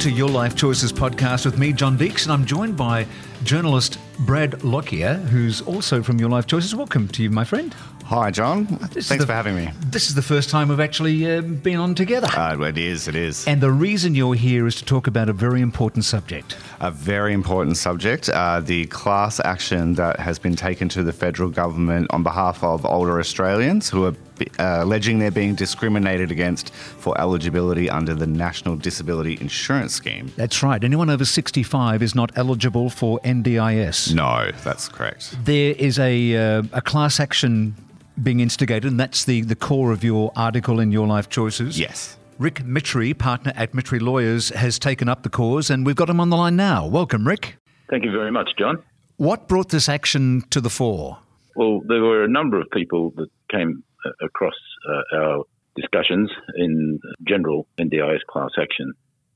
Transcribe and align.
to 0.00 0.10
Your 0.10 0.30
Life 0.30 0.56
Choices 0.56 0.94
podcast 0.94 1.44
with 1.44 1.58
me, 1.58 1.74
John 1.74 1.98
Deeks, 1.98 2.22
and 2.22 2.32
I'm 2.32 2.46
joined 2.46 2.74
by 2.74 3.06
journalist 3.44 3.98
Brad 4.20 4.64
Lockyer, 4.64 5.14
who's 5.28 5.60
also 5.60 6.02
from 6.02 6.18
Your 6.18 6.30
Life 6.30 6.46
Choices. 6.46 6.74
Welcome 6.74 7.06
to 7.08 7.22
you, 7.22 7.28
my 7.28 7.44
friend. 7.44 7.74
Hi, 8.06 8.30
John. 8.30 8.64
This 8.92 9.08
Thanks 9.08 9.22
the- 9.22 9.26
for 9.26 9.34
having 9.34 9.54
me. 9.56 9.68
This 9.86 10.08
is 10.08 10.14
the 10.14 10.22
first 10.22 10.48
time 10.48 10.68
we've 10.68 10.80
actually 10.80 11.30
uh, 11.30 11.42
been 11.42 11.76
on 11.76 11.94
together. 11.94 12.28
Uh, 12.34 12.58
it 12.62 12.78
is, 12.78 13.08
it 13.08 13.14
is. 13.14 13.46
and 13.46 13.60
the 13.60 13.70
reason 13.70 14.14
you're 14.14 14.34
here 14.34 14.66
is 14.66 14.74
to 14.76 14.84
talk 14.86 15.06
about 15.06 15.28
a 15.28 15.32
very 15.34 15.60
important 15.60 16.04
subject. 16.06 16.56
A 16.80 16.90
very 16.90 17.34
important 17.34 17.76
subject 17.76 18.30
uh, 18.30 18.60
the 18.60 18.86
class 18.86 19.38
action 19.44 19.94
that 19.94 20.18
has 20.18 20.38
been 20.38 20.56
taken 20.56 20.88
to 20.88 21.02
the 21.02 21.12
federal 21.12 21.50
government 21.50 22.06
on 22.10 22.22
behalf 22.22 22.64
of 22.64 22.86
older 22.86 23.20
Australians 23.20 23.90
who 23.90 24.06
are 24.06 24.14
uh, 24.58 24.78
alleging 24.82 25.18
they're 25.18 25.30
being 25.30 25.54
discriminated 25.54 26.30
against 26.30 26.72
for 26.74 27.18
eligibility 27.20 27.88
under 27.90 28.14
the 28.14 28.26
National 28.26 28.76
Disability 28.76 29.38
Insurance 29.40 29.94
Scheme. 29.94 30.32
That's 30.36 30.62
right. 30.62 30.82
Anyone 30.82 31.10
over 31.10 31.24
65 31.24 32.02
is 32.02 32.14
not 32.14 32.30
eligible 32.36 32.90
for 32.90 33.18
NDIS. 33.20 34.14
No, 34.14 34.50
that's 34.64 34.88
correct. 34.88 35.36
There 35.44 35.74
is 35.78 35.98
a, 35.98 36.36
uh, 36.36 36.62
a 36.72 36.80
class 36.80 37.20
action 37.20 37.74
being 38.22 38.40
instigated, 38.40 38.90
and 38.90 39.00
that's 39.00 39.24
the, 39.24 39.42
the 39.42 39.56
core 39.56 39.92
of 39.92 40.04
your 40.04 40.32
article 40.36 40.80
in 40.80 40.92
Your 40.92 41.06
Life 41.06 41.28
Choices. 41.28 41.78
Yes. 41.78 42.16
Rick 42.38 42.64
Mitry, 42.64 43.12
partner 43.12 43.52
at 43.54 43.74
Mitry 43.74 43.98
Lawyers, 43.98 44.48
has 44.50 44.78
taken 44.78 45.08
up 45.08 45.22
the 45.22 45.28
cause, 45.28 45.68
and 45.68 45.84
we've 45.84 45.96
got 45.96 46.08
him 46.08 46.20
on 46.20 46.30
the 46.30 46.36
line 46.36 46.56
now. 46.56 46.86
Welcome, 46.86 47.26
Rick. 47.28 47.56
Thank 47.90 48.04
you 48.04 48.12
very 48.12 48.30
much, 48.30 48.50
John. 48.58 48.82
What 49.16 49.48
brought 49.48 49.68
this 49.68 49.88
action 49.88 50.42
to 50.48 50.60
the 50.60 50.70
fore? 50.70 51.18
Well, 51.54 51.82
there 51.86 52.00
were 52.00 52.24
a 52.24 52.28
number 52.28 52.58
of 52.58 52.70
people 52.70 53.12
that 53.16 53.28
came 53.50 53.82
across 54.22 54.54
uh, 54.88 55.16
our 55.16 55.44
discussions 55.76 56.30
in 56.56 57.00
general 57.26 57.66
NDIS 57.78 58.20
class 58.28 58.50
action. 58.60 58.92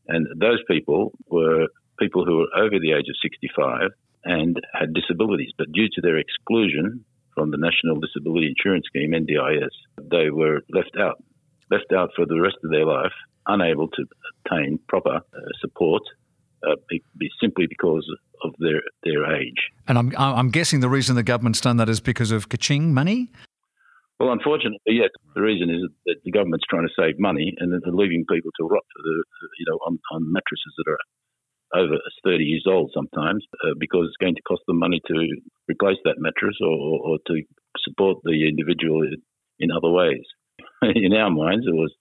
And 0.09 0.27
those 0.41 0.63
people 0.69 1.13
were 1.29 1.69
people 1.99 2.25
who 2.25 2.39
were 2.39 2.65
over 2.65 2.79
the 2.81 2.93
age 2.93 3.09
of 3.09 3.17
65 3.23 3.91
and 4.25 4.61
had 4.73 4.93
disabilities. 4.95 5.53
But 5.57 5.73
due 5.73 5.89
to 5.95 6.01
their 6.01 6.19
exclusion 6.19 7.05
from 7.35 7.51
the 7.51 7.57
National 7.57 8.01
Disability 8.01 8.49
Insurance 8.49 8.87
Scheme, 8.87 9.13
NDIS, 9.13 9.71
they 10.11 10.31
were 10.31 10.61
left 10.71 10.97
out, 10.99 11.23
left 11.71 11.93
out 11.97 12.11
for 12.17 12.27
the 12.27 12.41
rest 12.41 12.57
of 12.65 12.71
their 12.71 12.87
life, 12.87 13.13
unable 13.47 13.89
to 13.89 14.05
obtain 14.45 14.79
proper 14.89 15.17
uh, 15.17 15.41
support 15.61 16.03
uh, 16.67 16.77
be 16.89 17.31
simply 17.41 17.67
because 17.67 18.07
of 18.43 18.55
their, 18.59 18.81
their 19.03 19.35
age. 19.37 19.71
And 19.87 19.99
I'm, 19.99 20.13
I'm 20.17 20.51
guessing 20.51 20.81
the 20.81 20.89
reason 20.89 21.15
the 21.15 21.23
government's 21.23 21.61
done 21.61 21.77
that 21.77 21.89
is 21.89 22.01
because 22.01 22.31
of 22.31 22.49
kaching 22.49 22.93
money? 22.93 23.31
Well, 24.25 24.33
unfortunately, 24.33 24.97
yes. 25.05 25.11
The 25.35 25.43
reason 25.43 25.69
is 25.69 25.85
that 26.07 26.17
the 26.25 26.33
government's 26.33 26.65
trying 26.65 26.89
to 26.89 26.95
save 26.97 27.21
money 27.21 27.53
and 27.59 27.71
they're 27.71 27.93
leaving 27.93 28.25
people 28.25 28.51
to 28.57 28.65
rot, 28.65 28.81
for 28.97 29.03
the, 29.03 29.25
you 29.61 29.67
know, 29.69 29.77
on, 29.85 29.99
on 30.13 30.33
mattresses 30.33 30.73
that 30.79 30.89
are 30.89 31.85
over 31.85 31.99
30 32.25 32.43
years 32.43 32.65
old 32.67 32.91
sometimes, 32.95 33.45
uh, 33.53 33.77
because 33.79 34.07
it's 34.09 34.17
going 34.17 34.35
to 34.35 34.41
cost 34.49 34.63
them 34.67 34.79
money 34.79 35.03
to 35.09 35.15
replace 35.69 35.99
that 36.05 36.15
mattress 36.17 36.57
or, 36.63 36.73
or, 36.73 37.19
to 37.27 37.43
support 37.85 38.17
the 38.25 38.49
individual 38.49 39.03
in, 39.03 39.21
in 39.59 39.69
other 39.71 39.91
ways. 39.91 40.25
in 40.83 41.13
our 41.13 41.29
minds, 41.29 41.67
it 41.69 41.75
was 41.75 41.93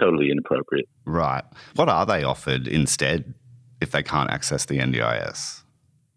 totally 0.00 0.32
inappropriate. 0.32 0.88
Right. 1.06 1.44
What 1.76 1.88
are 1.88 2.04
they 2.04 2.24
offered 2.24 2.66
instead 2.66 3.34
if 3.80 3.92
they 3.92 4.02
can't 4.02 4.30
access 4.30 4.64
the 4.64 4.78
NDIS? 4.78 5.62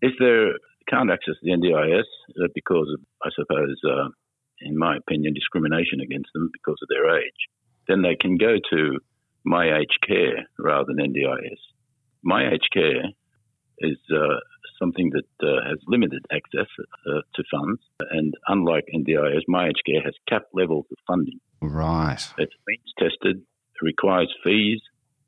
If 0.01 0.13
they 0.17 0.57
can't 0.89 1.11
access 1.11 1.35
the 1.43 1.51
NDIS 1.51 2.09
uh, 2.43 2.47
because 2.55 2.87
of, 2.97 3.05
I 3.23 3.29
suppose, 3.35 3.75
uh, 3.87 4.09
in 4.61 4.77
my 4.77 4.97
opinion, 4.97 5.33
discrimination 5.33 6.01
against 6.01 6.29
them 6.33 6.49
because 6.53 6.77
of 6.81 6.89
their 6.89 7.17
age, 7.17 7.41
then 7.87 8.01
they 8.01 8.15
can 8.15 8.37
go 8.37 8.55
to 8.69 8.99
My 9.43 9.77
Aged 9.77 9.99
Care 10.07 10.47
rather 10.59 10.85
than 10.87 10.97
NDIS. 10.97 11.59
My 12.23 12.47
Aged 12.47 12.69
Care 12.73 13.03
is 13.79 13.97
uh, 14.13 14.39
something 14.79 15.11
that 15.11 15.47
uh, 15.47 15.67
has 15.67 15.79
limited 15.87 16.25
access 16.31 16.67
uh, 17.07 17.21
to 17.35 17.44
funds, 17.51 17.81
and 18.11 18.33
unlike 18.47 18.85
NDIS, 18.94 19.41
My 19.47 19.67
Aged 19.67 19.81
Care 19.85 20.01
has 20.03 20.13
capped 20.27 20.53
levels 20.53 20.85
of 20.91 20.97
funding. 21.07 21.39
Right. 21.61 22.21
It's 22.38 22.53
means 22.67 22.94
tested, 23.00 23.44
requires 23.81 24.33
fees 24.44 24.79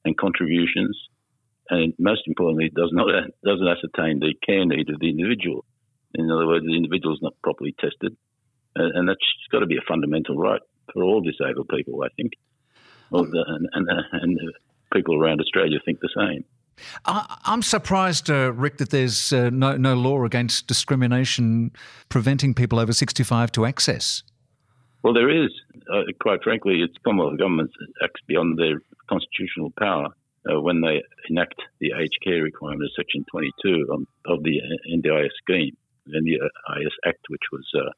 and 0.06 0.18
contributions, 0.18 0.98
and 1.70 1.94
most 1.98 2.22
importantly, 2.28 2.72
does 2.76 2.92
not 2.92 3.08
doesn't 3.44 3.68
ascertain 3.68 4.20
the 4.20 4.34
care 4.46 4.66
need 4.66 4.90
of 4.90 5.00
the 5.00 5.10
individual. 5.10 5.66
In 6.16 6.30
other 6.30 6.46
words, 6.46 6.66
the 6.66 6.76
individual 6.76 7.16
is 7.16 7.22
not 7.22 7.34
properly 7.44 7.74
tested, 7.80 8.16
and, 8.76 9.08
that's 9.08 9.20
got 9.52 9.60
to 9.60 9.66
be 9.66 9.78
a 9.78 9.86
fundamental 9.88 10.38
right 10.38 10.62
for 10.94 11.04
all 11.04 11.22
disabled 11.22 11.70
people. 11.70 12.04
I 12.04 12.10
think, 12.16 12.34
the, 13.12 13.44
and 13.48 13.68
and, 13.74 13.88
and 14.12 14.40
people 14.94 15.20
around 15.20 15.42
Australia 15.42 15.80
think 15.86 16.00
the 16.00 16.10
same. 16.16 16.44
I, 17.06 17.38
I'm 17.46 17.62
surprised, 17.62 18.30
uh, 18.30 18.52
Rick, 18.54 18.78
that 18.78 18.90
there's 18.90 19.32
uh, 19.32 19.50
no, 19.52 19.78
no 19.78 19.94
law 19.94 20.24
against 20.24 20.68
discrimination 20.68 21.72
preventing 22.10 22.54
people 22.54 22.80
over 22.80 22.94
65 22.94 23.52
to 23.54 23.66
access. 23.66 24.24
Well, 25.04 25.14
there 25.14 25.30
is. 25.30 25.52
Uh, 25.92 26.04
quite 26.22 26.42
frankly, 26.44 26.82
it's 26.82 26.96
Commonwealth 27.04 27.38
governments 27.38 27.74
acts 28.04 28.22
beyond 28.28 28.58
their 28.58 28.82
constitutional 29.10 29.72
power 29.78 30.08
uh, 30.50 30.60
when 30.62 30.82
they 30.82 31.02
enact 31.30 31.56
the 31.80 31.92
aged 32.00 32.18
care 32.24 32.42
requirement 32.42 32.84
of 32.84 32.90
Section 32.96 33.26
22 33.30 33.88
on, 33.92 34.08
of 34.26 34.44
the 34.44 34.62
NDIS 34.94 35.30
scheme, 35.42 35.76
the 36.06 36.20
NDIS 36.20 36.92
Act, 37.06 37.26
which 37.28 37.42
was 37.52 37.66
uh, 37.76 37.92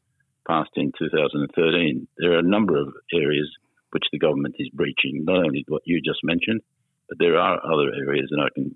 passed 0.48 0.72
in 0.76 0.92
2013. 0.98 2.08
There 2.18 2.34
are 2.34 2.40
a 2.40 2.44
number 2.44 2.78
of 2.78 2.94
areas 3.14 3.50
which 3.92 4.04
the 4.12 4.20
government 4.20 4.56
is 4.60 4.70
breaching, 4.74 5.24
not 5.26 5.38
only 5.38 5.64
what 5.68 5.82
you 5.86 6.02
just 6.02 6.20
mentioned, 6.24 6.62
but 7.08 7.18
there 7.20 7.38
are 7.38 7.60
other 7.66 7.92
areas, 7.96 8.28
and 8.32 8.42
I 8.42 8.48
can 8.54 8.76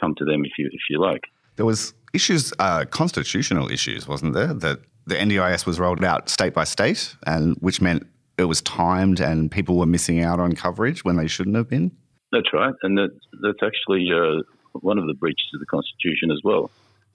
come 0.00 0.14
to 0.18 0.24
them 0.24 0.44
if 0.44 0.52
you 0.58 0.68
if 0.72 0.82
you 0.88 1.00
like. 1.00 1.22
There 1.56 1.66
was 1.66 1.94
issues, 2.12 2.52
uh, 2.58 2.84
constitutional 2.86 3.70
issues, 3.70 4.08
wasn't 4.08 4.34
there? 4.34 4.52
That 4.54 4.80
the 5.06 5.14
NDIS 5.14 5.66
was 5.66 5.78
rolled 5.78 6.04
out 6.04 6.28
state 6.28 6.54
by 6.54 6.64
state, 6.64 7.14
and 7.26 7.56
which 7.60 7.80
meant 7.80 8.06
it 8.38 8.44
was 8.44 8.62
timed 8.62 9.20
and 9.20 9.50
people 9.50 9.76
were 9.76 9.86
missing 9.86 10.22
out 10.22 10.40
on 10.40 10.54
coverage 10.54 11.04
when 11.04 11.16
they 11.16 11.26
shouldn't 11.26 11.56
have 11.56 11.68
been. 11.68 11.92
That's 12.32 12.52
right, 12.52 12.74
and 12.82 12.96
that, 12.96 13.10
that's 13.42 13.58
actually 13.62 14.08
uh, 14.12 14.42
one 14.72 14.98
of 14.98 15.06
the 15.06 15.14
breaches 15.14 15.46
of 15.54 15.60
the 15.60 15.66
Constitution 15.66 16.30
as 16.30 16.40
well. 16.44 16.70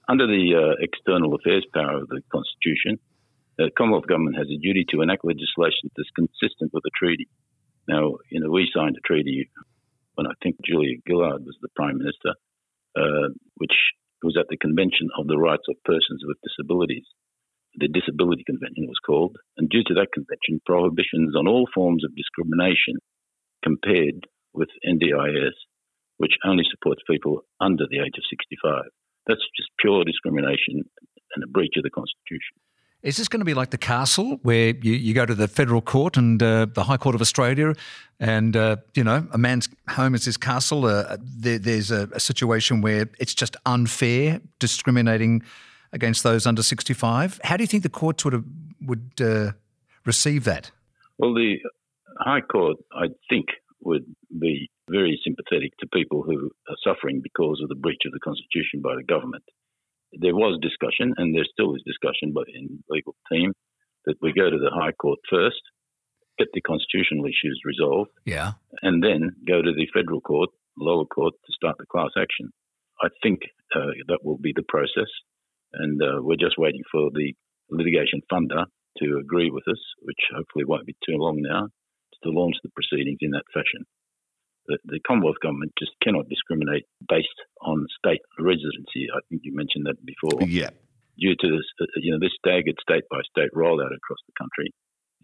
Under 0.08 0.26
the 0.26 0.54
uh, 0.54 0.74
external 0.80 1.34
affairs 1.34 1.66
power 1.74 2.02
of 2.02 2.08
the 2.08 2.20
Constitution, 2.30 2.98
the 3.58 3.70
Commonwealth 3.76 4.06
Government 4.06 4.36
has 4.36 4.48
a 4.48 4.60
duty 4.60 4.84
to 4.90 5.00
enact 5.00 5.24
legislation 5.24 5.88
that's 5.96 6.12
consistent 6.12 6.72
with 6.72 6.82
the 6.84 6.92
treaty. 6.92 7.28
Now, 7.88 8.20
you 8.30 8.40
know, 8.40 8.50
we 8.50 8.68
signed 8.74 8.96
a 8.96 9.06
treaty 9.06 9.48
when 10.14 10.26
I 10.26 10.36
think 10.42 10.56
Julia 10.64 10.96
Gillard 11.06 11.44
was 11.44 11.56
the 11.60 11.72
Prime 11.76 11.98
Minister, 11.98 12.36
uh, 12.96 13.32
which 13.56 13.76
was 14.22 14.36
at 14.38 14.48
the 14.48 14.56
Convention 14.56 15.08
of 15.18 15.26
the 15.26 15.38
Rights 15.38 15.68
of 15.68 15.76
Persons 15.84 16.22
with 16.24 16.36
Disabilities. 16.44 17.06
The 17.76 17.88
Disability 17.88 18.44
Convention 18.44 18.88
was 18.88 19.00
called, 19.04 19.36
and 19.56 19.68
due 19.68 19.84
to 19.84 19.94
that 19.94 20.12
convention, 20.12 20.64
prohibitions 20.64 21.36
on 21.36 21.46
all 21.46 21.68
forms 21.74 22.04
of 22.04 22.16
discrimination 22.16 22.96
compared 23.62 24.24
with 24.54 24.68
NDIS, 24.84 25.56
which 26.16 26.40
only 26.44 26.64
supports 26.64 27.02
people 27.08 27.44
under 27.60 27.84
the 27.88 28.00
age 28.00 28.16
of 28.16 28.24
65. 28.28 28.88
That's 29.26 29.44
just 29.56 29.68
pure 29.78 30.04
discrimination 30.04 30.88
and 31.34 31.44
a 31.44 31.52
breach 31.52 31.76
of 31.76 31.84
the 31.84 31.92
Constitution. 31.92 32.56
Is 33.06 33.16
this 33.18 33.28
going 33.28 33.38
to 33.38 33.44
be 33.44 33.54
like 33.54 33.70
the 33.70 33.78
castle 33.78 34.40
where 34.42 34.74
you, 34.82 34.94
you 34.94 35.14
go 35.14 35.24
to 35.24 35.34
the 35.34 35.46
federal 35.46 35.80
court 35.80 36.16
and 36.16 36.42
uh, 36.42 36.66
the 36.66 36.82
High 36.82 36.96
Court 36.96 37.14
of 37.14 37.20
Australia, 37.20 37.72
and 38.18 38.56
uh, 38.56 38.78
you 38.94 39.04
know 39.04 39.24
a 39.30 39.38
man's 39.38 39.68
home 39.88 40.16
is 40.16 40.24
his 40.24 40.36
castle? 40.36 40.86
Uh, 40.86 41.16
there, 41.22 41.56
there's 41.56 41.92
a, 41.92 42.08
a, 42.12 42.18
situation 42.18 42.80
where 42.80 43.08
it's 43.20 43.32
just 43.32 43.56
unfair, 43.64 44.40
discriminating 44.58 45.44
against 45.92 46.24
those 46.24 46.48
under 46.48 46.64
65. 46.64 47.38
How 47.44 47.56
do 47.56 47.62
you 47.62 47.68
think 47.68 47.84
the 47.84 47.88
courts 47.88 48.24
would 48.24 48.32
have, 48.32 48.44
would 48.82 49.12
uh, 49.20 49.52
receive 50.04 50.42
that? 50.42 50.72
Well, 51.16 51.32
the 51.32 51.58
High 52.18 52.40
Court, 52.40 52.78
I 52.92 53.06
think, 53.30 53.46
would 53.82 54.04
be 54.36 54.68
very 54.90 55.20
sympathetic 55.22 55.78
to 55.78 55.86
people 55.86 56.24
who 56.24 56.50
are 56.68 56.76
suffering 56.82 57.20
because 57.22 57.60
of 57.62 57.68
the 57.68 57.76
breach 57.76 58.02
of 58.04 58.10
the 58.10 58.18
Constitution 58.18 58.80
by 58.82 58.96
the 58.96 59.04
government 59.04 59.44
there 60.20 60.34
was 60.34 60.58
discussion, 60.60 61.14
and 61.16 61.34
there 61.34 61.44
still 61.50 61.74
is 61.74 61.82
discussion 61.86 62.32
by 62.32 62.42
in 62.52 62.66
the 62.68 62.94
legal 62.94 63.14
team 63.30 63.52
that 64.04 64.16
we 64.22 64.32
go 64.32 64.50
to 64.50 64.58
the 64.58 64.70
High 64.70 64.92
Court 64.92 65.18
first, 65.30 65.60
get 66.38 66.48
the 66.52 66.60
constitutional 66.60 67.26
issues 67.26 67.60
resolved, 67.64 68.10
yeah, 68.24 68.52
and 68.82 69.02
then 69.02 69.36
go 69.46 69.62
to 69.62 69.72
the 69.72 69.88
federal 69.92 70.20
court, 70.20 70.50
lower 70.78 71.04
court, 71.04 71.34
to 71.46 71.52
start 71.52 71.76
the 71.78 71.86
class 71.86 72.10
action. 72.16 72.50
I 73.02 73.08
think 73.22 73.40
uh, 73.74 73.92
that 74.08 74.24
will 74.24 74.38
be 74.38 74.52
the 74.54 74.64
process, 74.68 75.10
and 75.72 76.00
uh, 76.02 76.22
we're 76.22 76.40
just 76.40 76.58
waiting 76.58 76.84
for 76.90 77.10
the 77.12 77.34
litigation 77.70 78.22
funder 78.32 78.64
to 78.98 79.18
agree 79.18 79.50
with 79.50 79.64
us, 79.68 79.80
which 80.02 80.20
hopefully 80.34 80.64
won't 80.64 80.86
be 80.86 80.96
too 81.04 81.16
long 81.16 81.38
now, 81.40 81.68
to 82.22 82.30
launch 82.30 82.56
the 82.62 82.70
proceedings 82.70 83.18
in 83.20 83.30
that 83.30 83.44
fashion 83.52 83.84
the, 84.68 84.78
the 84.84 85.00
Commonwealth 85.06 85.40
government 85.42 85.72
just 85.78 85.92
cannot 86.02 86.28
discriminate 86.28 86.84
based 87.08 87.40
on 87.62 87.86
state 87.98 88.22
residency. 88.38 89.08
I 89.10 89.20
think 89.28 89.42
you 89.44 89.54
mentioned 89.54 89.86
that 89.86 89.98
before. 90.04 90.42
Yeah. 90.46 90.70
Due 91.18 91.34
to 91.34 91.48
this, 91.48 91.66
uh, 91.80 91.88
you 91.96 92.12
know, 92.12 92.20
this 92.20 92.36
staggered 92.36 92.76
state 92.82 93.04
by 93.08 93.24
state 93.24 93.48
rollout 93.56 93.94
across 93.94 94.20
the 94.28 94.36
country 94.36 94.68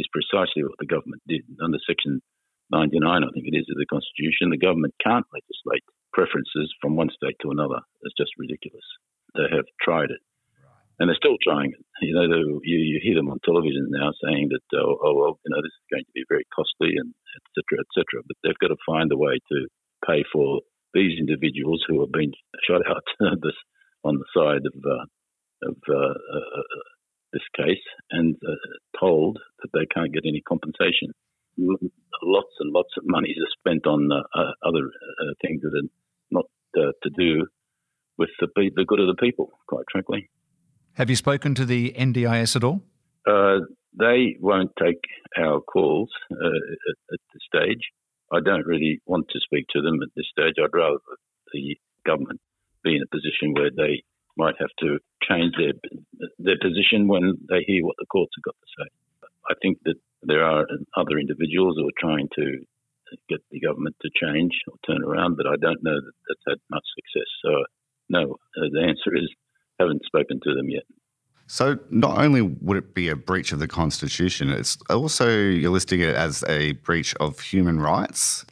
is 0.01 0.09
precisely 0.09 0.65
what 0.65 0.79
the 0.81 0.89
government 0.89 1.21
did 1.29 1.45
under 1.61 1.79
Section 1.85 2.23
99, 2.73 3.05
I 3.05 3.29
think 3.37 3.45
it 3.45 3.57
is, 3.57 3.69
of 3.69 3.77
the 3.77 3.93
Constitution. 3.93 4.49
The 4.49 4.57
government 4.57 4.97
can't 5.05 5.29
legislate 5.29 5.85
preferences 6.17 6.73
from 6.81 6.97
one 6.97 7.13
state 7.13 7.37
to 7.45 7.53
another. 7.53 7.85
It's 8.03 8.17
just 8.17 8.33
ridiculous. 8.41 8.85
They 9.37 9.49
have 9.53 9.69
tried 9.85 10.09
it. 10.09 10.25
And 11.01 11.09
they're 11.09 11.21
still 11.21 11.41
trying 11.45 11.73
it. 11.73 11.85
You 12.01 12.15
know, 12.15 12.61
you, 12.65 12.79
you 12.79 13.01
hear 13.03 13.17
them 13.17 13.29
on 13.29 13.41
television 13.45 13.89
now 13.91 14.13
saying 14.25 14.49
that, 14.53 14.65
oh, 14.77 14.97
oh, 15.03 15.15
well, 15.17 15.35
you 15.45 15.51
know, 15.51 15.61
this 15.61 15.73
is 15.73 15.91
going 15.93 16.05
to 16.05 16.15
be 16.15 16.25
very 16.29 16.45
costly 16.55 16.97
and 16.97 17.13
et 17.37 17.45
cetera, 17.55 17.81
et 17.81 17.91
cetera. 17.95 18.23
But 18.27 18.37
they've 18.43 18.63
got 18.63 18.69
to 18.69 18.87
find 18.87 19.11
a 19.13 19.17
way 19.17 19.39
to 19.51 19.67
pay 20.07 20.25
for 20.33 20.61
these 20.95 21.19
individuals 21.19 21.85
who 21.89 22.01
have 22.01 22.13
been 22.13 22.33
shot 22.69 22.83
out 22.89 23.05
on 24.05 24.19
the 24.19 24.27
side 24.35 24.67
of, 24.67 24.77
uh, 24.85 25.69
of 25.69 25.77
uh, 25.89 25.95
uh, 25.95 26.63
this 27.33 27.43
case 27.57 27.83
and 28.11 28.37
uh, 28.47 28.55
told 28.99 29.39
that 29.63 29.71
they 29.73 29.87
can't 29.95 30.13
get 30.13 30.25
any 30.27 30.43
compensation. 30.47 31.13
Lots 31.59 32.55
and 32.61 32.73
lots 32.73 32.91
of 32.97 33.05
money 33.07 33.31
is 33.31 33.45
spent 33.59 33.87
on 33.87 34.11
uh, 34.11 34.23
uh, 34.39 34.53
other 34.67 34.89
things 35.43 35.63
that 35.63 35.73
are 35.75 35.89
not 36.31 36.47
to 36.75 37.11
do 37.17 37.47
with 38.19 38.31
the, 38.41 38.49
the 38.77 38.85
good 38.87 39.01
of 39.01 39.07
the 39.07 39.21
people, 39.21 39.51
quite 39.67 39.85
frankly. 39.91 40.29
Have 40.95 41.09
you 41.09 41.17
spoken 41.17 41.55
to 41.55 41.65
the 41.65 41.93
NDIS 41.93 42.57
at 42.57 42.65
all? 42.65 42.83
Uh, 43.27 43.61
they 43.99 44.37
won't 44.41 44.73
take 44.81 45.01
our 45.39 45.61
calls 45.61 46.11
uh, 46.31 46.37
at, 46.37 46.97
at, 47.13 47.21
this 47.33 47.43
stage. 47.47 47.83
I 48.33 48.41
don't 48.41 48.67
really 48.67 49.01
want 49.07 49.29
to 49.31 49.41
speak 49.41 49.67
to 49.71 49.83
them 49.83 50.01
at 50.03 50.09
this 50.17 50.27
stage. 50.31 50.55
I'd 50.59 50.75
rather 50.77 50.99
the 51.53 51.77
government 52.07 52.41
be 52.83 52.97
in 52.97 53.03
a 53.03 53.15
position 53.15 53.53
where 53.55 53.71
they 53.71 54.03
might 54.37 54.55
have 54.59 54.73
to 54.81 54.99
change 55.29 55.55
their 55.59 55.75
their 56.39 56.59
position 56.59 57.07
when 57.07 57.37
they 57.49 57.63
hear 57.67 57.85
what 57.85 57.97
the 57.99 58.07
courts 58.07 58.33
have 58.37 58.45
got 58.45 58.57
to 58.57 58.71
say. 58.79 59.29
I 59.51 59.55
think 59.61 59.79
that 59.85 59.97
there 60.23 60.45
are 60.45 60.67
other 60.97 61.19
individuals 61.19 61.77
who 61.77 61.87
are 61.87 62.01
trying 62.01 62.29
to 62.37 62.65
get 63.29 63.41
the 63.51 63.61
government 63.61 63.97
to 64.01 64.11
change 64.15 64.53
or 64.69 64.75
turn 64.87 65.05
around, 65.05 65.37
but 65.37 65.47
I 65.47 65.57
don't 65.61 65.83
know 65.83 66.01
that 66.01 66.17
that's 66.29 66.47
had 66.49 66.59
much 66.71 66.85
success. 66.97 67.29
So, 67.45 67.51
no, 68.09 68.37
uh, 68.57 68.69
the 68.73 68.81
answer 68.81 69.15
is 69.15 69.29
haven't 69.79 70.05
spoken 70.07 70.41
to 70.43 70.55
them 70.55 70.71
yet. 70.71 70.85
So, 71.47 71.79
not 71.91 72.19
only 72.19 72.41
would 72.41 72.77
it 72.77 72.95
be 72.95 73.09
a 73.09 73.17
breach 73.17 73.53
of 73.53 73.59
the 73.59 73.69
Constitution, 73.69 74.51
it's 74.51 74.79
also 74.89 75.29
you're 75.29 75.71
listing 75.71 76.01
it 76.01 76.15
as 76.15 76.45
a 76.49 76.73
breach 76.73 77.15
of 77.17 77.41
human 77.41 77.79
rights. 77.79 78.47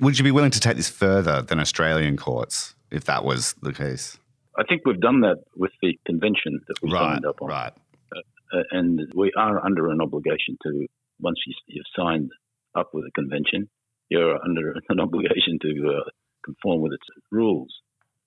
Would 0.00 0.18
you 0.18 0.24
be 0.24 0.30
willing 0.30 0.50
to 0.50 0.60
take 0.60 0.76
this 0.76 0.88
further 0.88 1.42
than 1.42 1.58
Australian 1.58 2.16
courts 2.16 2.74
if 2.90 3.04
that 3.04 3.24
was 3.24 3.54
the 3.62 3.72
case? 3.72 4.18
I 4.56 4.64
think 4.64 4.82
we've 4.84 5.00
done 5.00 5.20
that 5.20 5.38
with 5.56 5.72
the 5.80 5.98
convention 6.06 6.60
that 6.68 6.82
we 6.82 6.92
right, 6.92 7.14
signed 7.14 7.26
up 7.26 7.40
on. 7.40 7.48
Right. 7.48 7.72
Uh, 8.14 8.58
uh, 8.58 8.62
and 8.70 9.00
we 9.14 9.32
are 9.36 9.64
under 9.64 9.90
an 9.90 10.00
obligation 10.00 10.58
to, 10.64 10.86
once 11.20 11.38
you, 11.46 11.54
have 11.78 12.04
signed 12.04 12.30
up 12.74 12.90
with 12.92 13.04
a 13.06 13.10
convention, 13.12 13.68
you're 14.08 14.38
under 14.44 14.76
an 14.88 15.00
obligation 15.00 15.58
to 15.62 15.96
uh, 15.96 16.10
conform 16.44 16.82
with 16.82 16.92
its 16.92 17.06
rules. 17.30 17.74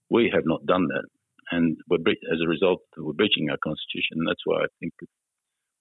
We 0.09 0.31
have 0.33 0.43
not 0.45 0.65
done 0.65 0.87
that 0.87 1.05
and 1.51 1.77
as 1.91 2.39
a 2.43 2.47
result, 2.47 2.81
we're 2.97 3.13
breaching 3.13 3.49
our 3.49 3.57
constitution. 3.63 4.17
And 4.17 4.27
that's 4.27 4.41
why 4.45 4.63
I 4.63 4.67
think, 4.79 4.93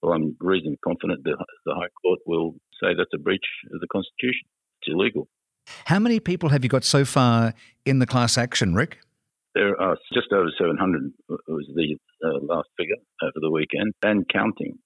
well, 0.01 0.13
I'm 0.13 0.35
reasonably 0.39 0.79
confident 0.83 1.23
that 1.23 1.37
the 1.65 1.75
High 1.75 1.89
Court 2.01 2.19
will 2.25 2.53
say 2.81 2.93
that's 2.97 3.13
a 3.13 3.19
breach 3.19 3.45
of 3.73 3.79
the 3.79 3.87
constitution. 3.87 4.47
It's 4.81 4.93
illegal. 4.93 5.27
How 5.85 5.99
many 5.99 6.19
people 6.19 6.49
have 6.49 6.63
you 6.63 6.69
got 6.69 6.83
so 6.83 7.05
far 7.05 7.53
in 7.85 7.99
the 7.99 8.05
class 8.05 8.37
action, 8.37 8.75
Rick? 8.75 8.99
There 9.55 9.79
are 9.81 9.97
just 10.13 10.31
over 10.31 10.51
700 10.57 11.13
was 11.47 11.65
the 11.73 11.97
uh, 12.23 12.39
last 12.43 12.67
figure 12.77 12.97
over 13.23 13.39
the 13.41 13.49
weekend, 13.49 13.93
and 14.03 14.27
counting. 14.29 14.77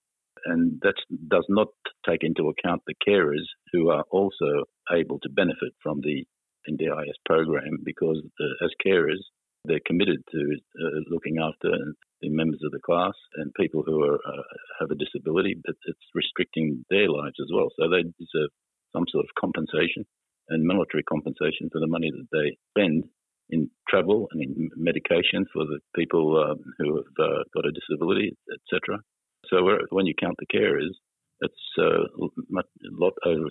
And 0.45 0.79
that 0.83 0.95
does 1.27 1.45
not 1.49 1.67
take 2.07 2.23
into 2.23 2.49
account 2.49 2.83
the 2.87 2.95
carers 3.05 3.43
who 3.73 3.89
are 3.89 4.03
also 4.11 4.63
able 4.91 5.19
to 5.19 5.29
benefit 5.29 5.73
from 5.83 5.99
the 6.01 6.23
NDIS 6.69 7.17
program 7.25 7.79
because 7.83 8.21
uh, 8.39 8.65
as 8.65 8.71
carers, 8.85 9.19
they're 9.65 9.85
committed 9.85 10.23
to 10.31 10.57
uh, 10.81 11.00
looking 11.09 11.38
after 11.39 11.69
the 12.21 12.29
members 12.29 12.61
of 12.63 12.71
the 12.71 12.79
class 12.79 13.13
and 13.35 13.53
people 13.53 13.83
who 13.85 14.03
are, 14.03 14.15
uh, 14.15 14.44
have 14.79 14.91
a 14.91 14.95
disability, 14.95 15.56
but 15.65 15.75
it's 15.85 16.00
restricting 16.13 16.85
their 16.89 17.09
lives 17.09 17.35
as 17.39 17.50
well. 17.53 17.67
So 17.77 17.89
they 17.89 18.03
deserve 18.03 18.51
some 18.94 19.06
sort 19.11 19.25
of 19.25 19.29
compensation 19.39 20.06
and 20.50 20.65
monetary 20.65 21.03
compensation 21.03 21.69
for 21.71 21.79
the 21.79 21.88
money 21.88 22.11
that 22.11 22.27
they 22.31 22.57
spend 22.71 23.03
in 23.50 23.69
travel 23.88 24.27
and 24.31 24.41
in 24.41 24.69
medication 24.75 25.45
for 25.53 25.65
the 25.65 25.79
people 25.95 26.38
um, 26.44 26.59
who 26.77 26.97
have 26.97 27.13
uh, 27.19 27.44
got 27.53 27.65
a 27.65 27.71
disability, 27.71 28.35
etc. 28.53 29.00
So 29.50 29.57
when 29.89 30.06
you 30.06 30.13
count 30.19 30.35
the 30.39 30.57
carers, 30.57 30.94
it's 31.41 31.53
uh, 31.77 32.03
a 32.17 32.91
lot 32.91 33.13
over 33.25 33.47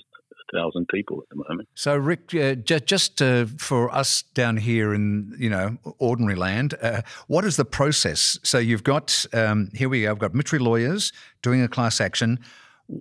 thousand 0.54 0.88
people 0.88 1.22
at 1.22 1.28
the 1.30 1.44
moment. 1.48 1.68
So, 1.74 1.96
Rick, 1.96 2.34
uh, 2.34 2.54
just, 2.54 2.86
just 2.86 3.22
uh, 3.22 3.46
for 3.58 3.94
us 3.94 4.22
down 4.34 4.56
here 4.56 4.94
in 4.94 5.34
you 5.38 5.50
know 5.50 5.76
ordinary 5.98 6.36
land, 6.36 6.74
uh, 6.82 7.02
what 7.26 7.44
is 7.44 7.56
the 7.56 7.64
process? 7.64 8.38
So 8.42 8.58
you've 8.58 8.84
got 8.84 9.26
um, 9.32 9.70
here 9.74 9.88
we 9.88 10.02
go. 10.02 10.10
I've 10.10 10.18
got 10.18 10.34
Mitry 10.34 10.58
lawyers 10.58 11.12
doing 11.42 11.62
a 11.62 11.68
class 11.68 12.00
action. 12.00 12.38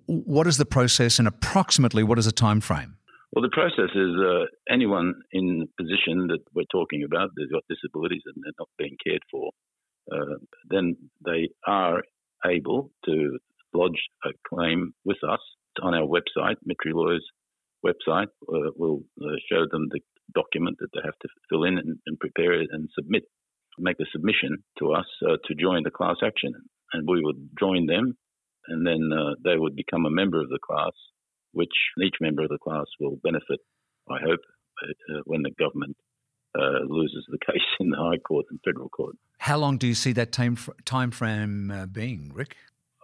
What 0.05 0.47
is 0.47 0.57
the 0.57 0.65
process, 0.65 1.19
and 1.19 1.27
approximately 1.27 2.03
what 2.03 2.19
is 2.19 2.25
the 2.25 2.31
time 2.31 2.61
frame? 2.61 2.97
Well, 3.33 3.41
the 3.41 3.49
process 3.49 3.91
is 3.93 4.15
uh, 4.17 4.45
anyone 4.73 5.13
in 5.31 5.59
the 5.59 5.83
position 5.83 6.27
that 6.27 6.39
we're 6.55 6.63
talking 6.71 7.03
about, 7.03 7.29
they've 7.37 7.51
got 7.51 7.63
disabilities 7.69 8.21
and 8.25 8.35
they're 8.41 8.53
not 8.57 8.69
being 8.77 8.95
cared 9.05 9.21
for, 9.29 9.51
uh, 10.11 10.37
then 10.69 10.95
they 11.25 11.49
are 11.67 12.03
able 12.45 12.89
to 13.05 13.37
lodge 13.73 14.01
a 14.25 14.29
claim 14.47 14.93
with 15.03 15.17
us 15.27 15.41
on 15.81 15.93
our 15.93 16.07
website, 16.07 16.55
Mitry 16.65 16.93
Lawyers 16.93 17.25
website. 17.85 18.27
Uh, 18.47 18.71
we'll 18.75 19.03
uh, 19.21 19.35
show 19.49 19.65
them 19.71 19.87
the 19.91 19.99
document 20.33 20.77
that 20.79 20.89
they 20.93 21.01
have 21.03 21.17
to 21.21 21.27
fill 21.49 21.63
in 21.63 21.77
and, 21.77 21.97
and 22.05 22.19
prepare 22.19 22.53
it 22.53 22.69
and 22.71 22.89
submit, 22.95 23.23
make 23.79 23.99
a 23.99 24.05
submission 24.11 24.63
to 24.79 24.91
us 24.93 25.05
uh, 25.25 25.37
to 25.45 25.55
join 25.55 25.83
the 25.83 25.91
class 25.91 26.17
action. 26.23 26.53
And 26.93 27.07
we 27.07 27.21
would 27.21 27.49
join 27.59 27.85
them, 27.85 28.17
and 28.67 28.85
then 28.87 29.09
uh, 29.11 29.35
they 29.43 29.57
would 29.57 29.75
become 29.75 30.05
a 30.05 30.09
member 30.11 30.41
of 30.41 30.49
the 30.49 30.59
class, 30.65 30.93
which 31.51 31.73
each 32.01 32.15
member 32.21 32.43
of 32.43 32.49
the 32.49 32.57
class 32.57 32.85
will 32.99 33.17
benefit, 33.23 33.59
I 34.09 34.19
hope, 34.23 34.39
when 35.25 35.41
the 35.41 35.51
government 35.59 35.97
uh, 36.57 36.79
loses 36.87 37.25
the 37.29 37.37
case 37.45 37.61
in 37.79 37.89
the 37.89 37.97
High 37.97 38.17
Court 38.17 38.45
and 38.49 38.59
Federal 38.63 38.89
Court. 38.89 39.15
How 39.39 39.57
long 39.57 39.77
do 39.77 39.87
you 39.87 39.93
see 39.93 40.13
that 40.13 40.31
time, 40.31 40.57
time 40.85 41.11
frame 41.11 41.71
uh, 41.71 41.85
being, 41.85 42.31
Rick? 42.33 42.55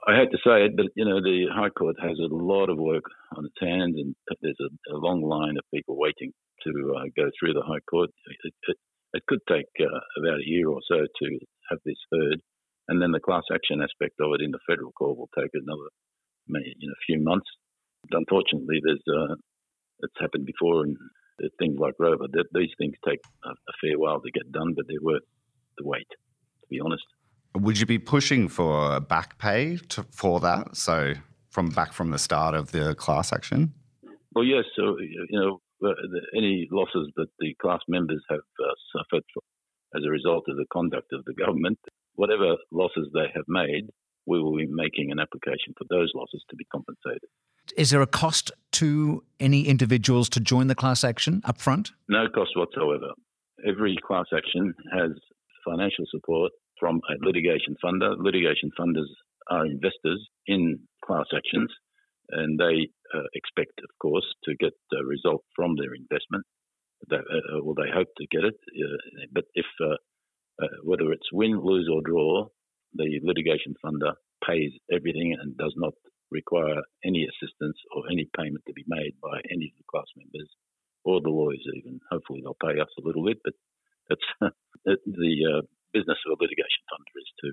I 0.03 0.19
hate 0.19 0.31
to 0.31 0.43
say 0.43 0.67
it, 0.67 0.75
but 0.75 0.87
you 0.95 1.05
know 1.05 1.21
the 1.21 1.47
High 1.47 1.69
Court 1.69 1.95
has 2.03 2.19
a 2.19 2.27
lot 2.27 2.69
of 2.69 2.77
work 2.77 3.07
on 3.37 3.45
its 3.45 3.55
hands, 3.59 3.95
and 3.95 4.15
there's 4.41 4.59
a, 4.59 4.95
a 4.95 4.97
long 4.99 5.23
line 5.23 5.55
of 5.55 5.63
people 5.73 5.97
waiting 5.97 6.33
to 6.63 6.71
uh, 6.99 7.07
go 7.15 7.31
through 7.39 7.53
the 7.53 7.63
High 7.63 7.83
Court. 7.89 8.09
It, 8.43 8.53
it, 8.67 8.77
it 9.13 9.23
could 9.27 9.39
take 9.47 9.71
uh, 9.79 10.03
about 10.19 10.43
a 10.43 10.49
year 10.49 10.67
or 10.67 10.81
so 10.87 11.07
to 11.07 11.27
have 11.71 11.79
this 11.85 11.99
heard, 12.11 12.41
and 12.89 13.01
then 13.01 13.11
the 13.11 13.23
class 13.23 13.43
action 13.53 13.81
aspect 13.81 14.19
of 14.19 14.35
it 14.35 14.43
in 14.43 14.51
the 14.51 14.59
federal 14.67 14.91
court 14.91 15.17
will 15.17 15.31
take 15.39 15.51
another, 15.53 15.87
you 16.47 16.87
know, 16.87 16.99
a 16.99 17.05
few 17.07 17.23
months. 17.23 17.47
Unfortunately, 18.11 18.83
there's 18.83 19.07
uh, 19.07 19.35
it's 20.03 20.19
happened 20.19 20.45
before, 20.45 20.83
and 20.83 20.97
things 21.59 21.79
like 21.79 21.95
Rover, 21.97 22.27
these 22.51 22.75
things 22.77 22.95
take 23.07 23.23
a, 23.45 23.49
a 23.51 23.73
fair 23.79 23.97
while 23.97 24.19
to 24.19 24.31
get 24.31 24.51
done, 24.51 24.73
but 24.75 24.83
they're 24.87 24.99
worth 25.01 25.23
the 25.77 25.87
wait, 25.87 26.11
to 26.11 26.67
be 26.69 26.81
honest. 26.83 27.07
Would 27.55 27.79
you 27.79 27.85
be 27.85 27.99
pushing 27.99 28.47
for 28.47 28.99
back 28.99 29.37
pay 29.37 29.77
to, 29.89 30.03
for 30.11 30.39
that? 30.39 30.75
So 30.75 31.13
from 31.49 31.69
back 31.69 31.93
from 31.93 32.09
the 32.09 32.17
start 32.17 32.55
of 32.55 32.71
the 32.71 32.95
class 32.95 33.31
action? 33.31 33.73
Well, 34.33 34.43
yes. 34.43 34.63
So 34.75 34.97
you 34.99 35.27
know, 35.39 35.61
uh, 35.87 35.93
any 36.35 36.67
losses 36.71 37.11
that 37.15 37.27
the 37.39 37.55
class 37.61 37.79
members 37.87 38.23
have 38.29 38.39
uh, 38.39 38.73
suffered 38.97 39.23
as 39.95 40.01
a 40.05 40.09
result 40.09 40.45
of 40.47 40.57
the 40.57 40.65
conduct 40.73 41.13
of 41.13 41.23
the 41.25 41.33
government, 41.33 41.77
whatever 42.15 42.55
losses 42.71 43.07
they 43.13 43.27
have 43.35 43.45
made, 43.47 43.89
we 44.25 44.41
will 44.41 44.57
be 44.57 44.67
making 44.67 45.11
an 45.11 45.19
application 45.19 45.73
for 45.77 45.85
those 45.89 46.11
losses 46.15 46.43
to 46.49 46.55
be 46.55 46.65
compensated. 46.71 47.29
Is 47.77 47.91
there 47.91 48.01
a 48.01 48.07
cost 48.07 48.51
to 48.73 49.23
any 49.39 49.67
individuals 49.67 50.29
to 50.29 50.39
join 50.39 50.67
the 50.67 50.75
class 50.75 51.03
action 51.03 51.41
up 51.45 51.61
front? 51.61 51.91
No 52.09 52.27
cost 52.33 52.51
whatsoever. 52.55 53.11
Every 53.67 53.97
class 54.05 54.25
action 54.35 54.73
has 54.91 55.11
financial 55.63 56.05
support 56.09 56.51
from 56.79 57.01
a 57.09 57.25
litigation 57.25 57.75
funder. 57.83 58.15
Litigation 58.17 58.71
funders 58.79 59.09
are 59.49 59.65
investors 59.65 60.27
in 60.47 60.79
class 61.05 61.25
actions, 61.35 61.71
and 62.29 62.59
they 62.59 62.89
uh, 63.13 63.27
expect, 63.33 63.79
of 63.83 63.89
course, 64.01 64.25
to 64.45 64.55
get 64.55 64.73
a 64.99 65.05
result 65.05 65.43
from 65.55 65.75
their 65.75 65.93
investment. 65.93 66.45
They, 67.09 67.17
uh, 67.17 67.59
well, 67.63 67.75
they 67.75 67.91
hope 67.93 68.07
to 68.17 68.27
get 68.31 68.45
it, 68.45 68.55
uh, 68.55 69.25
but 69.33 69.45
if 69.55 69.65
uh, 69.81 69.95
uh, 70.61 70.67
whether 70.83 71.11
it's 71.11 71.31
win, 71.33 71.59
lose, 71.59 71.89
or 71.91 72.01
draw, 72.01 72.47
the 72.93 73.19
litigation 73.23 73.75
funder 73.83 74.13
pays 74.47 74.71
everything 74.91 75.35
and 75.39 75.57
does 75.57 75.73
not 75.75 75.93
require 76.31 76.81
any 77.05 77.27
assistance 77.27 77.77
or 77.95 78.03
any 78.11 78.27
payment 78.37 78.63
to 78.67 78.73
be 78.73 78.83
made 78.87 79.13
by 79.21 79.39
any 79.51 79.65
of 79.71 79.77
the 79.77 79.89
class 79.89 80.05
members 80.15 80.49
or 81.03 81.21
the 81.21 81.29
lawyers 81.29 81.65
even. 81.75 81.99
Hopefully 82.11 82.41
they'll 82.41 82.57
pay 82.61 82.79
us 82.79 82.89
a 82.97 83.05
little 83.05 83.25
bit, 83.25 83.37
but 83.43 83.53
that's 84.09 84.53
the 84.85 85.35
uh, 85.57 85.61
business 85.93 86.19
of 86.25 86.35
a 86.35 86.41
litigation 86.41 86.83
funder 86.89 87.15
is 87.15 87.31
to 87.41 87.47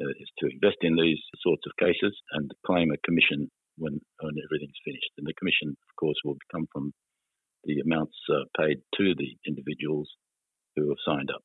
uh, 0.00 0.12
is 0.20 0.30
to 0.38 0.48
invest 0.48 0.80
in 0.80 0.96
these 0.96 1.20
sorts 1.42 1.64
of 1.66 1.72
cases 1.76 2.14
and 2.32 2.50
claim 2.64 2.92
a 2.92 3.00
commission 3.04 3.50
when 3.76 4.00
when 4.20 4.34
everything's 4.44 4.80
finished. 4.84 5.12
And 5.18 5.26
the 5.26 5.34
commission, 5.34 5.72
of 5.72 5.92
course, 5.96 6.16
will 6.24 6.38
come 6.52 6.66
from 6.72 6.92
the 7.64 7.80
amounts 7.80 8.16
uh, 8.30 8.44
paid 8.58 8.78
to 8.98 9.14
the 9.16 9.36
individuals 9.46 10.08
who 10.76 10.88
have 10.88 10.98
signed 11.06 11.30
up. 11.34 11.42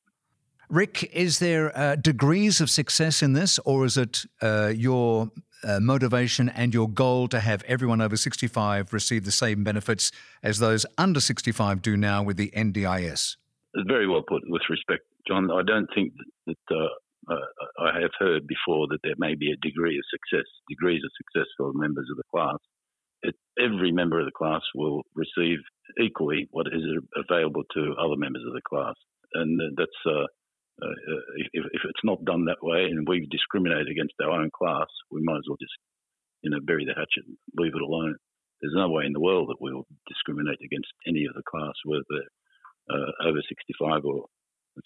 Rick, 0.70 1.10
is 1.14 1.38
there 1.38 1.76
uh, 1.76 1.96
degrees 1.96 2.60
of 2.60 2.68
success 2.68 3.22
in 3.22 3.32
this, 3.32 3.58
or 3.64 3.86
is 3.86 3.96
it 3.96 4.26
uh, 4.42 4.70
your 4.74 5.30
uh, 5.64 5.80
motivation 5.80 6.50
and 6.50 6.74
your 6.74 6.88
goal 6.88 7.26
to 7.28 7.40
have 7.40 7.62
everyone 7.64 8.02
over 8.02 8.16
65 8.16 8.92
receive 8.92 9.24
the 9.24 9.32
same 9.32 9.64
benefits 9.64 10.12
as 10.42 10.58
those 10.58 10.84
under 10.98 11.20
65 11.20 11.80
do 11.80 11.96
now 11.96 12.22
with 12.22 12.36
the 12.36 12.50
NDIS? 12.54 13.36
It's 13.74 13.88
very 13.88 14.06
well 14.06 14.22
put, 14.22 14.42
with 14.48 14.62
respect, 14.68 15.04
John. 15.28 15.50
I 15.50 15.62
don't 15.62 15.88
think 15.94 16.12
that 16.46 16.64
uh, 16.70 17.32
uh, 17.32 17.48
I 17.80 18.00
have 18.00 18.16
heard 18.18 18.46
before 18.46 18.86
that 18.88 19.00
there 19.02 19.18
may 19.18 19.34
be 19.34 19.52
a 19.52 19.66
degree 19.66 19.98
of 19.98 20.04
success, 20.10 20.46
degrees 20.68 21.02
of 21.04 21.10
success 21.16 21.48
for 21.56 21.72
members 21.74 22.08
of 22.10 22.16
the 22.16 22.30
class. 22.32 22.58
It, 23.22 23.34
every 23.60 23.92
member 23.92 24.18
of 24.20 24.26
the 24.26 24.36
class 24.36 24.62
will 24.74 25.02
receive 25.14 25.58
equally 26.00 26.48
what 26.50 26.66
is 26.68 26.82
available 27.16 27.64
to 27.74 27.94
other 27.98 28.16
members 28.16 28.42
of 28.46 28.54
the 28.54 28.62
class, 28.68 28.94
and 29.34 29.60
that's 29.76 30.00
uh, 30.06 30.26
uh, 30.80 30.94
if, 31.52 31.64
if, 31.74 31.82
it's 31.84 32.04
not 32.04 32.24
done 32.24 32.44
that 32.44 32.62
way 32.62 32.84
and 32.86 33.06
we 33.08 33.26
discriminate 33.30 33.90
against 33.90 34.14
our 34.22 34.30
own 34.30 34.50
class, 34.54 34.86
we 35.10 35.20
might 35.22 35.42
as 35.42 35.48
well 35.48 35.58
just, 35.60 35.74
you 36.42 36.50
know, 36.50 36.62
bury 36.62 36.84
the 36.84 36.94
hatchet 36.94 37.26
and 37.26 37.36
leave 37.58 37.74
it 37.74 37.82
alone. 37.82 38.14
There's 38.60 38.78
no 38.78 38.88
way 38.88 39.04
in 39.04 39.12
the 39.12 39.20
world 39.20 39.48
that 39.50 39.60
we'll 39.60 39.86
discriminate 40.06 40.58
against 40.62 40.90
any 41.06 41.26
of 41.26 41.34
the 41.34 41.42
class, 41.50 41.74
whether 41.84 42.06
they're 42.10 42.30
uh, 42.94 43.28
over 43.28 43.42
65 43.42 44.04
or 44.04 44.26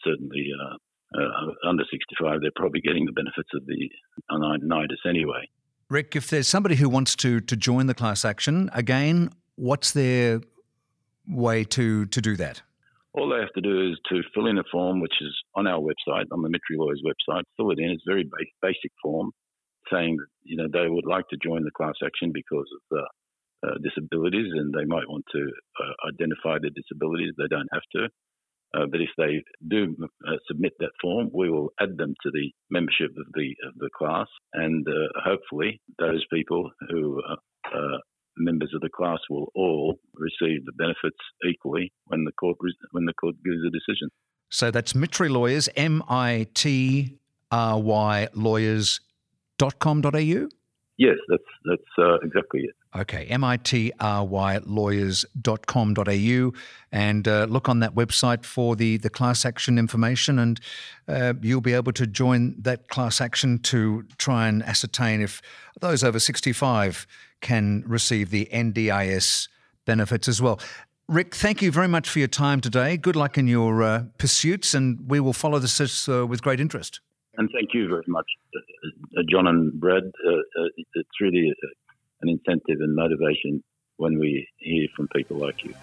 certainly 0.04 0.48
uh, 0.52 0.76
uh 1.18 1.68
under 1.68 1.84
65. 1.90 2.40
They're 2.40 2.50
probably 2.56 2.80
getting 2.80 3.06
the 3.06 3.12
benefits 3.12 3.50
of 3.54 3.66
the 3.66 3.90
NIDIS 4.30 5.08
anyway. 5.08 5.48
Rick, 5.88 6.16
if 6.16 6.30
there's 6.30 6.48
somebody 6.48 6.76
who 6.76 6.88
wants 6.88 7.14
to 7.16 7.40
to 7.40 7.56
join 7.56 7.86
the 7.86 7.94
class 7.94 8.24
action, 8.24 8.70
again, 8.72 9.30
what's 9.56 9.92
their 9.92 10.40
way 11.28 11.64
to 11.64 12.06
to 12.06 12.20
do 12.20 12.36
that? 12.36 12.62
All 13.14 13.28
they 13.28 13.40
have 13.40 13.52
to 13.54 13.60
do 13.60 13.90
is 13.90 13.98
to 14.08 14.22
fill 14.34 14.46
in 14.46 14.56
a 14.56 14.64
form, 14.72 15.00
which 15.00 15.12
is 15.20 15.34
on 15.54 15.66
our 15.66 15.80
website, 15.80 16.24
on 16.32 16.40
the 16.40 16.48
Mitry 16.48 16.76
Lawyers 16.78 17.02
website. 17.04 17.42
Fill 17.58 17.70
it 17.70 17.78
in. 17.78 17.90
It's 17.90 18.02
a 18.08 18.10
very 18.10 18.28
basic 18.62 18.90
form 19.02 19.32
saying 19.92 20.16
that 20.16 20.26
you 20.44 20.56
know 20.56 20.68
they 20.72 20.88
would 20.88 21.06
like 21.06 21.28
to 21.28 21.36
join 21.36 21.64
the 21.64 21.70
class 21.70 21.94
action 22.04 22.30
because 22.32 22.68
of 22.72 22.98
uh, 22.98 23.68
uh, 23.68 23.74
disabilities, 23.82 24.50
and 24.54 24.72
they 24.72 24.84
might 24.84 25.08
want 25.08 25.24
to 25.32 25.42
uh, 25.42 26.08
identify 26.08 26.58
their 26.58 26.72
disabilities. 26.74 27.34
They 27.36 27.48
don't 27.48 27.68
have 27.72 27.84
to. 27.96 28.08
Uh, 28.74 28.86
but 28.90 29.00
if 29.00 29.10
they 29.18 29.42
do 29.68 29.94
uh, 30.26 30.36
submit 30.48 30.72
that 30.78 30.92
form, 31.00 31.28
we 31.32 31.50
will 31.50 31.72
add 31.80 31.96
them 31.98 32.14
to 32.22 32.30
the 32.32 32.50
membership 32.70 33.10
of 33.18 33.26
the 33.34 33.54
of 33.68 33.74
the 33.76 33.90
class, 33.96 34.26
and 34.54 34.86
uh, 34.88 34.92
hopefully 35.24 35.80
those 35.98 36.24
people 36.32 36.70
who 36.90 37.20
are 37.28 37.36
members 38.38 38.70
of 38.74 38.80
the 38.80 38.88
class 38.88 39.18
will 39.28 39.52
all 39.54 39.98
receive 40.14 40.64
the 40.64 40.72
benefits 40.78 41.18
equally 41.48 41.92
when 42.06 42.24
the 42.24 42.32
court 42.32 42.56
when 42.92 43.04
the 43.04 43.12
court 43.14 43.34
gives 43.44 43.58
a 43.66 43.70
decision. 43.70 44.08
So 44.50 44.70
that's 44.70 44.94
Mitry 44.94 45.28
Lawyers, 45.28 45.68
M 45.76 46.02
I 46.08 46.46
T 46.54 47.18
R 47.50 47.80
Y 47.80 48.28
lawyers.com.au? 48.34 50.48
Yes, 50.98 51.16
that's 51.28 51.42
that's 51.64 51.82
uh, 51.98 52.18
exactly 52.18 52.62
it. 52.62 52.74
Okay, 52.94 53.24
M-I-T-R-Y 53.24 54.60
lawyers.com.au 54.66 56.52
and 56.92 57.28
uh, 57.28 57.46
look 57.48 57.68
on 57.70 57.80
that 57.80 57.94
website 57.94 58.44
for 58.44 58.76
the, 58.76 58.98
the 58.98 59.08
class 59.08 59.46
action 59.46 59.78
information 59.78 60.38
and 60.38 60.60
uh, 61.08 61.32
you'll 61.40 61.62
be 61.62 61.72
able 61.72 61.92
to 61.92 62.06
join 62.06 62.54
that 62.60 62.88
class 62.88 63.22
action 63.22 63.58
to 63.60 64.04
try 64.18 64.46
and 64.46 64.62
ascertain 64.64 65.22
if 65.22 65.40
those 65.80 66.04
over 66.04 66.18
65 66.18 67.06
can 67.40 67.82
receive 67.86 68.28
the 68.28 68.46
NDIS 68.52 69.48
benefits 69.86 70.28
as 70.28 70.42
well. 70.42 70.60
Rick, 71.08 71.34
thank 71.34 71.62
you 71.62 71.72
very 71.72 71.88
much 71.88 72.08
for 72.08 72.18
your 72.18 72.28
time 72.28 72.60
today. 72.60 72.98
Good 72.98 73.16
luck 73.16 73.38
in 73.38 73.48
your 73.48 73.82
uh, 73.82 74.04
pursuits, 74.18 74.72
and 74.74 75.10
we 75.10 75.18
will 75.18 75.32
follow 75.32 75.58
this 75.58 76.08
uh, 76.08 76.26
with 76.26 76.42
great 76.42 76.60
interest. 76.60 77.00
And 77.38 77.48
thank 77.54 77.70
you 77.72 77.88
very 77.88 78.04
much, 78.08 78.26
uh, 78.54 79.18
uh, 79.18 79.22
John 79.30 79.46
and 79.46 79.72
Brad. 79.80 80.02
Uh, 80.04 80.62
it's 80.94 81.20
really 81.20 81.52
an 82.20 82.28
incentive 82.28 82.80
and 82.80 82.94
motivation 82.94 83.62
when 83.96 84.18
we 84.18 84.46
hear 84.58 84.86
from 84.94 85.08
people 85.08 85.38
like 85.38 85.64
you. 85.64 85.74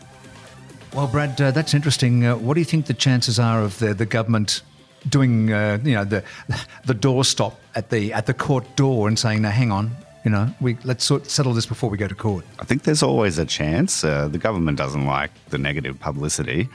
Well, 0.94 1.08
Brad, 1.08 1.38
that's 1.38 1.74
interesting. 1.74 2.24
what 2.46 2.54
do 2.56 2.62
you 2.62 2.66
think 2.66 2.86
the 2.88 2.94
chances 2.94 3.40
are 3.40 3.62
of 3.62 3.80
the, 3.80 3.94
the 3.94 4.06
government 4.06 4.62
doing, 5.08 5.50
you 5.50 5.96
know, 5.96 6.04
the 6.04 6.24
the 6.86 6.96
doorstop 6.96 7.56
at 7.76 7.90
the 7.90 8.12
at 8.14 8.26
the 8.26 8.34
court 8.34 8.76
door 8.76 9.08
and 9.08 9.18
saying, 9.18 9.42
"Now, 9.44 9.52
hang 9.52 9.72
on, 9.72 9.92
you 10.26 10.32
know, 10.32 10.54
we 10.60 10.78
let's 10.84 11.04
sort, 11.06 11.30
settle 11.30 11.54
this 11.54 11.66
before 11.66 11.90
we 11.90 11.98
go 11.98 12.08
to 12.08 12.16
court. 12.16 12.46
I 12.60 12.66
think 12.66 12.84
there's 12.84 13.04
always 13.04 13.38
a 13.38 13.46
chance. 13.46 14.04
Uh, 14.04 14.28
the 14.28 14.38
government 14.38 14.78
doesn't 14.78 15.06
like 15.06 15.32
the 15.50 15.58
negative 15.58 16.00
publicity, 16.00 16.70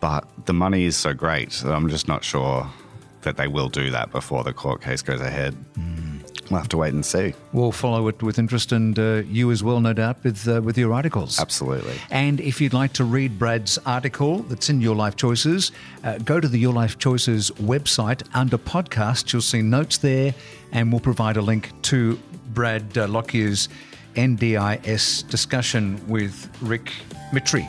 but 0.00 0.26
the 0.46 0.54
money 0.54 0.84
is 0.84 0.96
so 0.96 1.14
great 1.14 1.50
that 1.50 1.72
I'm 1.72 1.88
just 1.88 2.08
not 2.08 2.24
sure 2.24 2.68
that 3.24 3.36
they 3.36 3.48
will 3.48 3.68
do 3.68 3.90
that 3.90 4.10
before 4.10 4.44
the 4.44 4.52
court 4.52 4.80
case 4.80 5.02
goes 5.02 5.20
ahead. 5.20 5.54
Mm. 5.78 6.04
We'll 6.50 6.60
have 6.60 6.68
to 6.70 6.76
wait 6.76 6.92
and 6.92 7.04
see. 7.04 7.34
We'll 7.52 7.72
follow 7.72 8.06
it 8.08 8.22
with 8.22 8.38
interest, 8.38 8.70
and 8.72 8.98
uh, 8.98 9.22
you 9.26 9.50
as 9.50 9.62
well, 9.62 9.80
no 9.80 9.92
doubt, 9.92 10.22
with 10.22 10.46
uh, 10.46 10.60
with 10.62 10.76
your 10.76 10.92
articles. 10.92 11.40
Absolutely. 11.40 11.94
And 12.10 12.40
if 12.40 12.60
you'd 12.60 12.74
like 12.74 12.92
to 12.94 13.04
read 13.04 13.38
Brad's 13.38 13.78
article 13.86 14.38
that's 14.40 14.68
in 14.68 14.80
Your 14.80 14.94
Life 14.94 15.16
Choices, 15.16 15.72
uh, 16.02 16.18
go 16.18 16.40
to 16.40 16.48
the 16.48 16.58
Your 16.58 16.72
Life 16.72 16.98
Choices 16.98 17.50
website 17.52 18.22
under 18.34 18.58
podcast. 18.58 19.32
You'll 19.32 19.42
see 19.42 19.62
notes 19.62 19.98
there, 19.98 20.34
and 20.72 20.92
we'll 20.92 21.00
provide 21.00 21.38
a 21.38 21.42
link 21.42 21.70
to 21.82 22.18
Brad 22.52 22.94
Lockyer's 22.96 23.68
NDIS 24.14 25.28
discussion 25.28 26.00
with 26.06 26.50
Rick 26.60 26.92
Mitry. 27.32 27.68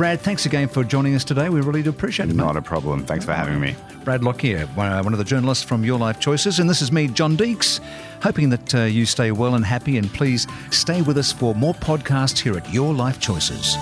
Brad, 0.00 0.18
thanks 0.18 0.46
again 0.46 0.66
for 0.66 0.82
joining 0.82 1.14
us 1.14 1.24
today. 1.24 1.50
We 1.50 1.60
really 1.60 1.82
do 1.82 1.90
appreciate 1.90 2.30
it. 2.30 2.34
Not 2.34 2.56
a 2.56 2.62
problem. 2.62 3.04
Thanks 3.04 3.26
for 3.26 3.34
having 3.34 3.60
me. 3.60 3.76
Brad 4.02 4.24
Lockyer, 4.24 4.64
one 4.68 5.12
of 5.12 5.18
the 5.18 5.24
journalists 5.24 5.62
from 5.62 5.84
Your 5.84 5.98
Life 5.98 6.18
Choices, 6.18 6.58
and 6.58 6.70
this 6.70 6.80
is 6.80 6.90
me, 6.90 7.06
John 7.06 7.36
Deeks, 7.36 7.80
hoping 8.22 8.48
that 8.48 8.74
uh, 8.74 8.84
you 8.84 9.04
stay 9.04 9.30
well 9.30 9.56
and 9.56 9.62
happy, 9.62 9.98
and 9.98 10.10
please 10.10 10.46
stay 10.70 11.02
with 11.02 11.18
us 11.18 11.32
for 11.32 11.54
more 11.54 11.74
podcasts 11.74 12.38
here 12.38 12.56
at 12.56 12.72
Your 12.72 12.94
Life 12.94 13.20
Choices. 13.20 13.76